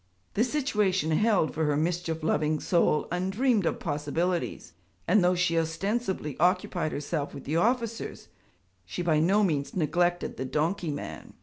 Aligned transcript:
The 0.33 0.43
situation 0.43 1.11
held 1.11 1.53
for 1.53 1.65
her 1.65 1.77
mischief 1.77 2.23
loving 2.23 2.59
soul 2.59 3.07
undreamed 3.11 3.67
of 3.67 3.79
possibilities; 3.79 4.73
and 5.07 5.23
though 5.23 5.35
she 5.35 5.55
ostensibly 5.59 6.35
occupied 6.39 6.91
herself 6.91 7.35
with 7.35 7.43
the 7.43 7.57
officers, 7.57 8.27
she 8.83 9.03
by 9.03 9.19
no 9.19 9.43
means 9.43 9.75
neglected 9.75 10.37
the 10.37 10.45
donkey 10.45 10.89
man. 10.89 11.35